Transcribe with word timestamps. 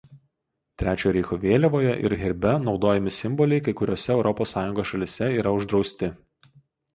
Trečiojo 0.81 1.11
Reicho 1.17 1.37
vėliavoje 1.43 1.91
ir 2.07 2.15
herbe 2.21 2.53
naudojami 2.63 3.13
simboliai 3.19 3.63
kai 3.69 3.75
kuriose 3.83 4.11
Europos 4.15 4.55
Sąjungos 4.57 4.91
šalyse 4.95 5.29
yra 5.43 5.55
uždrausti. 5.61 6.11